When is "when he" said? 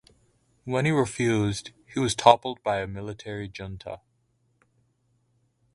0.65-0.91